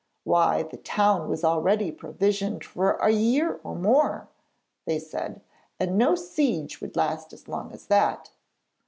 [0.23, 4.29] 'Why, the town was already provisioned for a year or more,'
[4.87, 5.41] they said,
[5.79, 8.31] 'and no siege would last as long as that.'